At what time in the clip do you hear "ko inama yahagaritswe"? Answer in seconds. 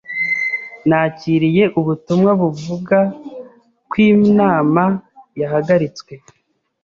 3.89-6.13